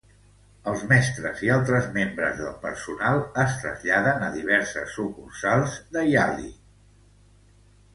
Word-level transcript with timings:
Els 0.69 0.85
mestres 0.91 1.43
i 1.47 1.51
altres 1.55 1.89
membres 1.99 2.41
del 2.41 2.57
personal 2.65 3.23
es 3.45 3.55
traslladen 3.61 4.27
a 4.29 4.33
diverses 4.41 4.99
sucursals 5.01 5.81
de 5.97 6.09
Yali. 6.13 6.55